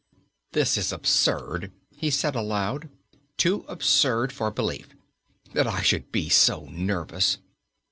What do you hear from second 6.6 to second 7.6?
nervous!